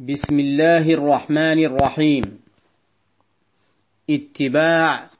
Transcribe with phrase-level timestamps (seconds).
[0.00, 2.40] بسم الله الرحمن الرحيم
[4.10, 5.10] اتباع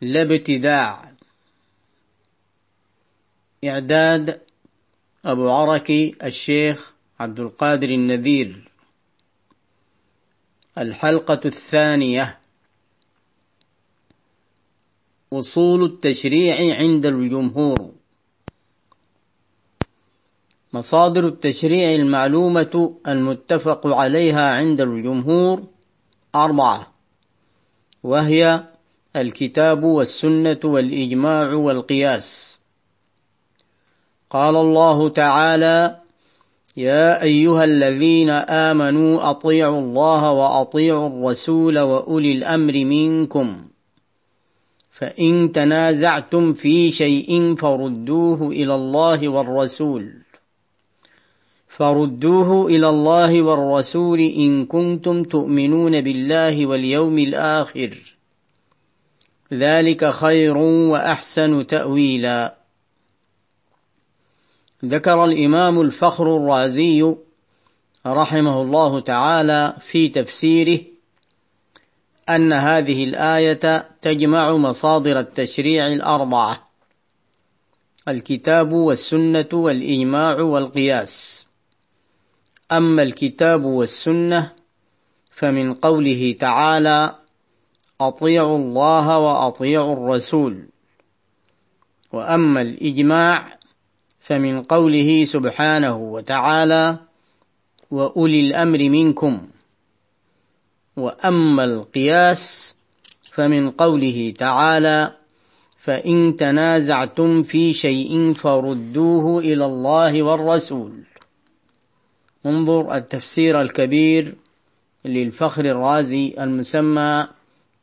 [0.00, 1.12] لا ابتداع
[3.64, 4.40] إعداد
[5.24, 8.68] أبو عركي الشيخ عبد القادر النذير
[10.78, 12.38] الحلقة الثانية
[15.32, 17.97] أصول التشريع عند الجمهور
[20.72, 25.62] مصادر التشريع المعلومة المتفق عليها عند الجمهور
[26.34, 26.92] أربعة
[28.02, 28.64] وهي
[29.16, 32.60] الكتاب والسنة والإجماع والقياس.
[34.30, 36.00] قال الله تعالى
[36.76, 43.62] يا أيها الذين آمنوا أطيعوا الله وأطيعوا الرسول وأولي الأمر منكم
[44.90, 50.27] فإن تنازعتم في شيء فردوه إلى الله والرسول.
[51.78, 58.16] فردوه إلى الله والرسول إن كنتم تؤمنون بالله واليوم الآخر.
[59.52, 62.54] ذلك خير وأحسن تأويلا.
[64.84, 67.14] ذكر الإمام الفخر الرازي
[68.06, 70.80] رحمه الله تعالى في تفسيره
[72.28, 76.68] أن هذه الآية تجمع مصادر التشريع الأربعة
[78.08, 81.47] الكتاب والسنة والإجماع والقياس.
[82.72, 84.52] أما الكتاب والسنة
[85.30, 87.14] فمن قوله تعالى
[88.00, 90.68] أطيعوا الله وأطيعوا الرسول.
[92.12, 93.58] وأما الإجماع
[94.20, 96.96] فمن قوله سبحانه وتعالى
[97.90, 99.48] وأولي الأمر منكم.
[100.96, 102.76] وأما القياس
[103.22, 105.14] فمن قوله تعالى
[105.78, 110.92] فإن تنازعتم في شيء فردوه إلى الله والرسول.
[112.48, 114.34] انظر التفسير الكبير
[115.04, 117.26] للفخر الرازي المسمى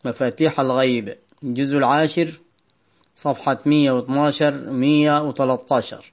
[0.06, 2.32] مفاتيح الغيب الجزء العاشر
[3.16, 6.12] صفحة 112 113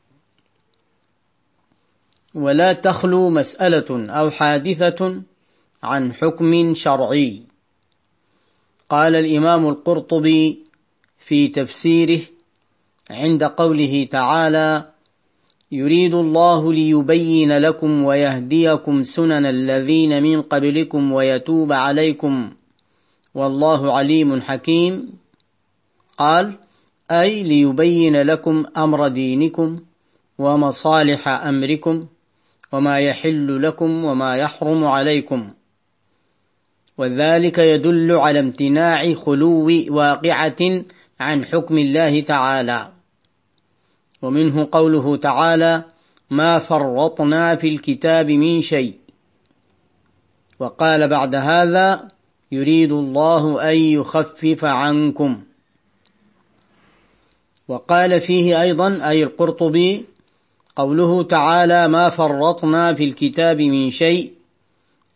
[2.35, 5.23] ولا تخلو مسألة أو حادثة
[5.83, 7.43] عن حكم شرعي.
[8.89, 10.65] قال الإمام القرطبي
[11.19, 12.21] في تفسيره
[13.11, 14.89] عند قوله تعالى
[15.72, 22.50] يريد الله ليبين لكم ويهديكم سنن الذين من قبلكم ويتوب عليكم.
[23.34, 25.12] والله عليم حكيم.
[26.19, 26.59] قال
[27.11, 29.77] أي ليبين لكم أمر دينكم
[30.38, 32.06] ومصالح أمركم
[32.72, 35.50] وما يحل لكم وما يحرم عليكم.
[36.99, 40.82] وذلك يدل على امتناع خلو واقعة
[41.21, 43.02] عن حكم الله تعالى.
[44.22, 45.84] ومنه قوله تعالى
[46.31, 48.94] ما فرطنا في الكتاب من شيء.
[50.59, 52.09] وقال بعد هذا
[52.53, 55.41] يريد الله أن يخفف عنكم.
[57.69, 60.05] وقال فيه أيضا أي القرطبي
[60.77, 64.32] قوله تعالى ما فرطنا في الكتاب من شيء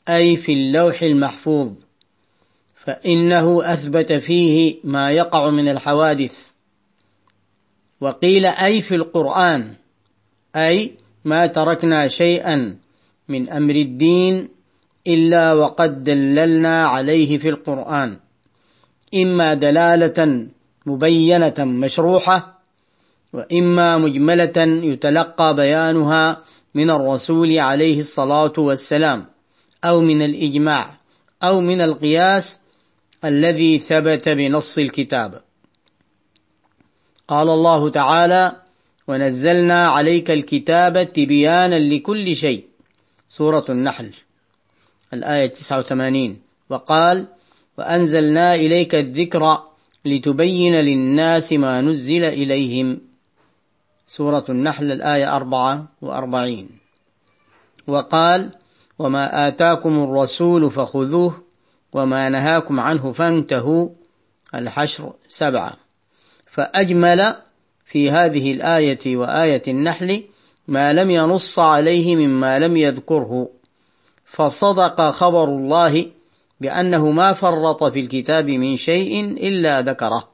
[0.08, 1.72] أي في اللوح المحفوظ
[2.74, 6.55] فإنه أثبت فيه ما يقع من الحوادث.
[8.00, 9.74] وقيل أي في القرآن
[10.56, 10.92] أي
[11.24, 12.76] ما تركنا شيئا
[13.28, 14.48] من أمر الدين
[15.06, 18.16] إلا وقد دللنا عليه في القرآن.
[19.14, 20.46] إما دلالة
[20.86, 22.62] مبينة مشروحة
[23.32, 24.58] وإما مجملة
[24.92, 26.42] يتلقى بيانها
[26.74, 29.24] من الرسول عليه الصلاة والسلام
[29.84, 31.00] أو من الإجماع
[31.42, 32.60] أو من القياس
[33.24, 35.42] الذي ثبت بنص الكتاب.
[37.28, 38.52] قال الله تعالى
[39.08, 42.64] ونزلنا عليك الكتاب تبيانا لكل شيء.
[43.28, 44.10] سورة النحل.
[45.12, 47.26] الآية 89 وقال
[47.78, 49.64] وأنزلنا إليك الذكر
[50.04, 53.00] لتبين للناس ما نزل إليهم.
[54.06, 56.68] سورة النحل الآية 44
[57.86, 58.50] وقال
[58.98, 61.42] وما آتاكم الرسول فخذوه
[61.92, 63.88] وما نهاكم عنه فانتهوا.
[64.54, 65.85] الحشر سبعة.
[66.56, 67.36] فأجمل
[67.84, 70.22] في هذه الآية وآية النحل
[70.68, 73.48] ما لم ينص عليه مما لم يذكره.
[74.24, 76.06] فصدق خبر الله
[76.60, 80.28] بأنه ما فرط في الكتاب من شيء إلا ذكره.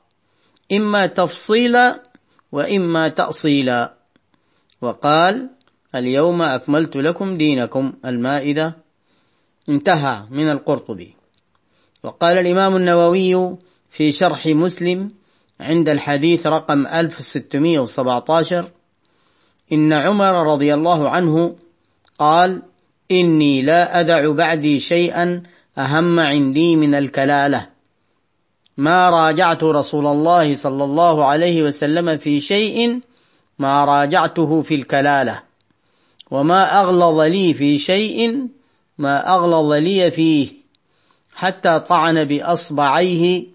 [0.72, 2.02] إما تفصيلا
[2.52, 3.94] وإما تأصيلا.
[4.80, 5.48] وقال
[5.94, 7.92] اليوم أكملت لكم دينكم.
[8.04, 8.76] المائدة
[9.68, 11.14] انتهى من القرطبي.
[12.02, 13.56] وقال الإمام النووي
[13.90, 15.08] في شرح مسلم
[15.62, 18.70] عند الحديث رقم 1617
[19.72, 21.56] إن عمر رضي الله عنه
[22.18, 22.62] قال
[23.10, 25.42] إني لا أدع بعدي شيئا
[25.78, 27.68] أهم عندي من الكلالة.
[28.76, 33.00] ما راجعت رسول الله صلى الله عليه وسلم في شيء
[33.58, 35.42] ما راجعته في الكلالة.
[36.30, 38.46] وما أغلظ لي في شيء
[38.98, 40.48] ما أغلظ لي فيه
[41.34, 43.46] حتى طعن بأصبعيه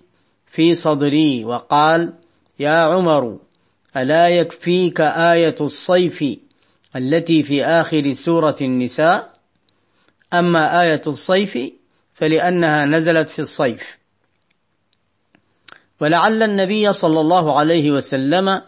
[0.51, 2.13] في صدري وقال
[2.59, 3.37] يا عمر
[3.97, 6.23] ألا يكفيك آية الصيف
[6.95, 9.33] التي في آخر سورة النساء؟
[10.33, 11.57] أما آية الصيف
[12.13, 13.97] فلأنها نزلت في الصيف.
[16.01, 18.61] ولعل النبي صلى الله عليه وسلم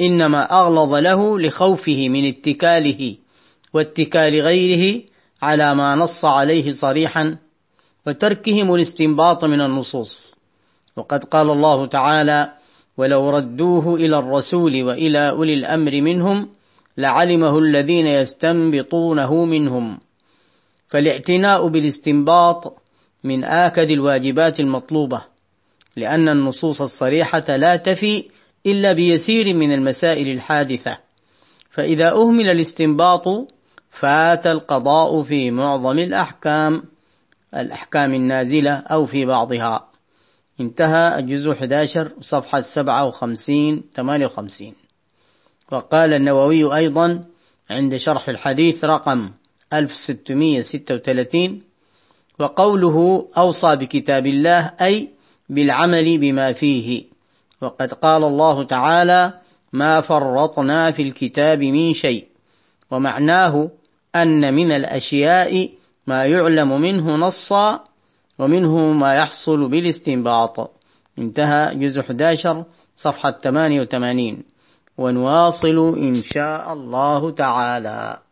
[0.00, 3.16] إنما أغلظ له لخوفه من اتكاله
[3.72, 5.02] واتكال غيره
[5.42, 7.36] على ما نص عليه صريحا
[8.06, 10.36] وتركهم الاستنباط من النصوص.
[10.96, 12.52] وقد قال الله تعالى
[12.96, 16.48] ولو ردوه إلى الرسول وإلى أولي الأمر منهم
[16.96, 19.98] لعلمه الذين يستنبطونه منهم
[20.88, 22.82] فالاعتناء بالاستنباط
[23.24, 25.22] من آكد الواجبات المطلوبة
[25.96, 28.24] لأن النصوص الصريحة لا تفي
[28.66, 30.98] إلا بيسير من المسائل الحادثة.
[31.70, 33.52] فإذا أهمل الاستنباط
[33.90, 36.82] فات القضاء في معظم الأحكام
[37.54, 39.88] الأحكام النازلة أو في بعضها.
[40.60, 44.72] انتهى الجزء 11 صفحة 57 58
[45.72, 47.24] وقال النووي أيضا
[47.70, 49.30] عند شرح الحديث رقم
[49.72, 51.58] 1636
[52.38, 55.08] وقوله أوصى بكتاب الله أي
[55.48, 57.04] بالعمل بما فيه.
[57.60, 59.40] وقد قال الله تعالى
[59.72, 62.26] ما فرطنا في الكتاب من شيء
[62.90, 63.70] ومعناه
[64.16, 65.70] أن من الأشياء
[66.06, 67.84] ما يعلم منه نصا
[68.38, 70.70] ومنه ما يحصل بالاستنباط.
[71.18, 72.64] انتهى جزء 11
[72.96, 74.42] صفحة 88
[74.98, 78.23] ونواصل إن شاء الله تعالى.